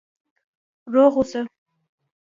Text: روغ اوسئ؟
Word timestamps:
روغ 0.93 1.13
اوسئ؟ 1.17 1.41